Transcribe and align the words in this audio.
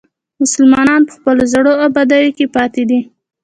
مسلمانان 0.41 1.01
په 1.07 1.11
خپلو 1.17 1.43
زړو 1.53 1.71
ابادیو 1.87 2.35
کې 2.37 2.45
پاتې 2.55 2.83
دي. 2.89 2.99